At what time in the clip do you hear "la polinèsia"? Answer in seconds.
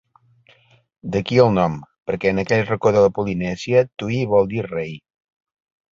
3.05-3.87